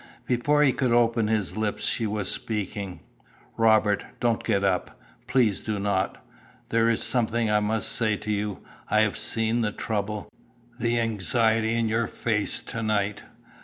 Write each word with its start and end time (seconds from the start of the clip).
Before 0.25 0.63
he 0.63 0.73
could 0.73 0.91
open 0.91 1.27
his 1.27 1.55
lips 1.55 1.85
she 1.85 2.07
was 2.07 2.27
speaking. 2.27 3.01
"Robert, 3.55 4.03
don't 4.19 4.43
get 4.43 4.63
up. 4.63 4.99
Please 5.27 5.59
do 5.59 5.77
not. 5.77 6.17
There 6.69 6.89
is 6.89 7.03
something 7.03 7.51
I 7.51 7.59
must 7.59 7.87
say 7.87 8.17
to 8.17 8.31
you. 8.31 8.61
I 8.89 9.01
have 9.01 9.15
seen 9.15 9.61
the 9.61 9.71
trouble, 9.71 10.27
the 10.79 10.99
anxiety 10.99 11.75
in 11.75 11.87
your 11.87 12.07
face 12.07 12.63
to 12.63 12.81
night. 12.81 13.21